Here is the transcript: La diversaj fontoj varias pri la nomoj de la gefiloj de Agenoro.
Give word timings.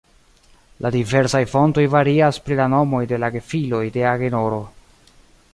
La 0.85 0.89
diversaj 0.95 1.41
fontoj 1.51 1.83
varias 1.97 2.41
pri 2.47 2.59
la 2.63 2.67
nomoj 2.77 3.05
de 3.15 3.23
la 3.25 3.33
gefiloj 3.39 3.85
de 3.99 4.07
Agenoro. 4.17 4.63